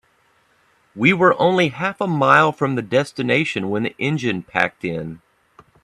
We 0.95 1.13
were 1.13 1.39
only 1.39 1.67
half 1.67 2.01
a 2.01 2.07
mile 2.07 2.51
from 2.53 2.73
the 2.73 2.81
destination 2.81 3.69
when 3.69 3.83
the 3.83 3.95
engine 3.99 4.41
packed 4.41 4.83
in. 4.83 5.21